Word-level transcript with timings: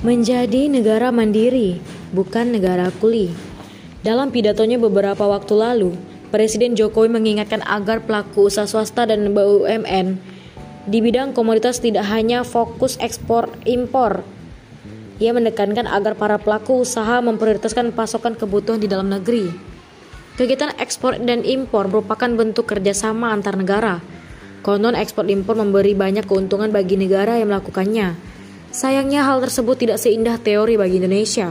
menjadi 0.00 0.72
negara 0.72 1.12
mandiri, 1.12 1.76
bukan 2.16 2.56
negara 2.56 2.88
kuli. 3.04 3.28
Dalam 4.00 4.32
pidatonya 4.32 4.80
beberapa 4.80 5.28
waktu 5.28 5.52
lalu, 5.52 5.92
Presiden 6.32 6.72
Jokowi 6.72 7.12
mengingatkan 7.12 7.60
agar 7.68 8.00
pelaku 8.00 8.48
usaha 8.48 8.64
swasta 8.64 9.04
dan 9.04 9.36
BUMN 9.36 10.16
di 10.88 10.98
bidang 11.04 11.36
komoditas 11.36 11.84
tidak 11.84 12.08
hanya 12.08 12.40
fokus 12.40 12.96
ekspor 12.96 13.52
impor. 13.68 14.24
Ia 15.20 15.36
menekankan 15.36 15.84
agar 15.84 16.16
para 16.16 16.40
pelaku 16.40 16.80
usaha 16.80 17.20
memprioritaskan 17.20 17.92
pasokan 17.92 18.32
kebutuhan 18.32 18.80
di 18.80 18.88
dalam 18.88 19.12
negeri. 19.12 19.52
Kegiatan 20.40 20.72
ekspor 20.80 21.20
dan 21.20 21.44
impor 21.44 21.92
merupakan 21.92 22.32
bentuk 22.32 22.64
kerjasama 22.72 23.28
antar 23.28 23.60
negara. 23.60 24.00
Konon 24.64 24.96
ekspor 24.96 25.28
impor 25.28 25.60
memberi 25.60 25.92
banyak 25.92 26.24
keuntungan 26.24 26.72
bagi 26.72 26.96
negara 26.96 27.36
yang 27.36 27.52
melakukannya. 27.52 28.39
Sayangnya 28.70 29.26
hal 29.26 29.42
tersebut 29.42 29.82
tidak 29.82 29.98
seindah 29.98 30.38
teori 30.38 30.78
bagi 30.78 31.02
Indonesia. 31.02 31.50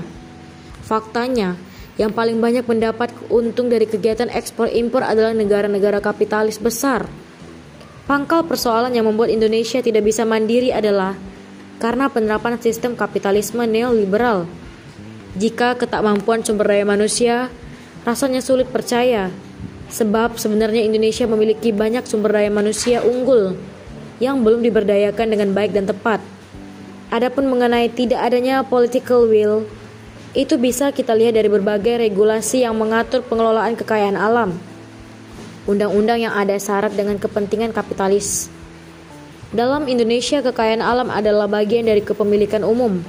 Faktanya, 0.87 1.59
yang 1.99 2.15
paling 2.15 2.39
banyak 2.39 2.63
mendapat 2.63 3.11
untung 3.27 3.67
dari 3.67 3.83
kegiatan 3.83 4.31
ekspor 4.31 4.71
impor 4.71 5.03
adalah 5.03 5.35
negara-negara 5.35 5.99
kapitalis 5.99 6.55
besar. 6.55 7.11
Pangkal 8.07 8.47
persoalan 8.47 8.95
yang 8.95 9.03
membuat 9.03 9.35
Indonesia 9.35 9.83
tidak 9.83 10.07
bisa 10.07 10.23
mandiri 10.23 10.71
adalah 10.71 11.19
karena 11.83 12.07
penerapan 12.07 12.55
sistem 12.55 12.95
kapitalisme 12.95 13.67
neoliberal. 13.67 14.47
Jika 15.35 15.75
ketakmampuan 15.75 16.41
sumber 16.47 16.71
daya 16.71 16.87
manusia, 16.87 17.51
rasanya 18.07 18.39
sulit 18.39 18.71
percaya, 18.71 19.27
sebab 19.91 20.39
sebenarnya 20.39 20.87
Indonesia 20.87 21.27
memiliki 21.27 21.75
banyak 21.75 22.07
sumber 22.07 22.31
daya 22.31 22.47
manusia 22.47 23.03
unggul 23.03 23.59
yang 24.23 24.39
belum 24.39 24.63
diberdayakan 24.63 25.27
dengan 25.35 25.51
baik 25.51 25.75
dan 25.75 25.83
tepat. 25.83 26.38
Adapun 27.09 27.49
mengenai 27.49 27.89
tidak 27.89 28.21
adanya 28.21 28.61
political 28.61 29.25
will, 29.25 29.65
itu 30.37 30.57
bisa 30.61 30.93
kita 30.93 31.17
lihat 31.17 31.33
dari 31.33 31.49
berbagai 31.49 32.05
regulasi 32.05 32.61
yang 32.61 32.77
mengatur 32.77 33.25
pengelolaan 33.25 33.73
kekayaan 33.73 34.13
alam 34.13 34.61
undang-undang 35.69 36.25
yang 36.25 36.33
ada 36.33 36.57
syarat 36.57 36.97
dengan 36.97 37.21
kepentingan 37.21 37.69
kapitalis. 37.69 38.49
Dalam 39.53 39.85
Indonesia, 39.85 40.41
kekayaan 40.41 40.81
alam 40.81 41.13
adalah 41.13 41.45
bagian 41.45 41.85
dari 41.85 42.01
kepemilikan 42.01 42.65
umum. 42.65 43.01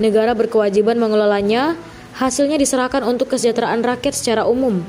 Negara 0.00 0.32
berkewajiban 0.32 0.96
mengelolanya, 0.96 1.76
hasilnya 2.16 2.56
diserahkan 2.56 3.04
untuk 3.04 3.32
kesejahteraan 3.36 3.84
rakyat 3.84 4.16
secara 4.16 4.48
umum. 4.48 4.80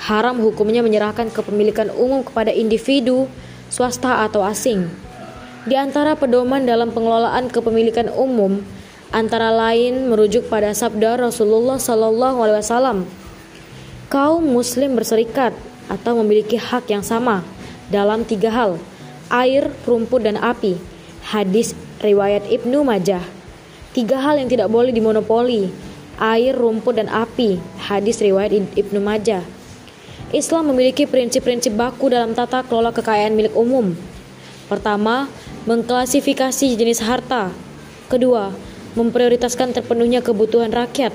Haram 0.00 0.36
hukumnya 0.40 0.84
menyerahkan 0.84 1.28
kepemilikan 1.32 1.92
umum 1.92 2.24
kepada 2.24 2.52
individu, 2.52 3.28
swasta 3.72 4.24
atau 4.24 4.44
asing. 4.44 4.88
Di 5.60 5.76
antara 5.76 6.16
pedoman 6.16 6.64
dalam 6.64 6.88
pengelolaan 6.88 7.52
kepemilikan 7.52 8.08
umum, 8.16 8.64
antara 9.12 9.52
lain 9.52 10.08
merujuk 10.08 10.48
pada 10.48 10.72
sabda 10.72 11.20
Rasulullah 11.20 11.76
SAW. 11.76 13.04
Kaum 14.08 14.42
Muslim 14.42 14.96
berserikat 14.96 15.52
atau 15.92 16.16
memiliki 16.24 16.56
hak 16.56 16.88
yang 16.88 17.04
sama 17.04 17.44
dalam 17.92 18.24
tiga 18.24 18.48
hal, 18.48 18.80
air, 19.28 19.68
rumput, 19.84 20.24
dan 20.24 20.40
api. 20.40 20.80
Hadis 21.28 21.76
riwayat 22.00 22.48
Ibnu 22.48 22.80
Majah. 22.80 23.22
Tiga 23.92 24.16
hal 24.16 24.40
yang 24.40 24.48
tidak 24.48 24.72
boleh 24.72 24.96
dimonopoli, 24.96 25.68
air, 26.16 26.56
rumput, 26.56 26.96
dan 26.96 27.12
api. 27.12 27.60
Hadis 27.84 28.24
riwayat 28.24 28.56
Ibnu 28.72 28.96
Majah. 28.96 29.44
Islam 30.32 30.72
memiliki 30.72 31.04
prinsip-prinsip 31.04 31.76
baku 31.76 32.08
dalam 32.08 32.32
tata 32.32 32.64
kelola 32.64 32.96
kekayaan 32.96 33.36
milik 33.36 33.52
umum. 33.52 33.92
Pertama, 34.70 35.26
mengklasifikasi 35.66 36.78
jenis 36.78 37.02
harta. 37.02 37.50
Kedua, 38.06 38.54
memprioritaskan 38.94 39.74
terpenuhnya 39.74 40.22
kebutuhan 40.22 40.70
rakyat. 40.70 41.10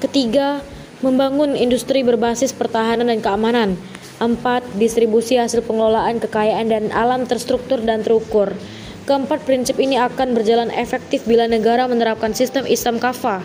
Ketiga, 0.00 0.64
membangun 1.04 1.52
industri 1.52 2.00
berbasis 2.00 2.56
pertahanan 2.56 3.12
dan 3.12 3.20
keamanan. 3.20 3.76
4. 4.24 4.80
Distribusi 4.80 5.36
hasil 5.36 5.60
pengelolaan 5.68 6.16
kekayaan 6.16 6.72
dan 6.72 6.88
alam 6.96 7.28
terstruktur 7.28 7.84
dan 7.84 8.00
terukur. 8.00 8.56
Keempat 9.04 9.44
prinsip 9.44 9.76
ini 9.76 10.00
akan 10.00 10.32
berjalan 10.32 10.72
efektif 10.72 11.28
bila 11.28 11.44
negara 11.44 11.84
menerapkan 11.84 12.32
sistem 12.32 12.64
Islam 12.64 12.96
kafah. 12.96 13.44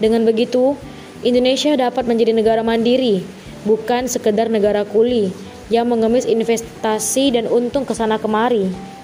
Dengan 0.00 0.24
begitu, 0.24 0.72
Indonesia 1.20 1.76
dapat 1.76 2.08
menjadi 2.08 2.32
negara 2.32 2.64
mandiri, 2.64 3.20
bukan 3.68 4.08
sekedar 4.08 4.48
negara 4.48 4.88
kuli 4.88 5.36
yang 5.72 5.90
mengemis 5.90 6.26
investasi 6.26 7.34
dan 7.34 7.50
untung 7.50 7.82
ke 7.82 7.94
sana 7.94 8.16
kemari. 8.18 8.95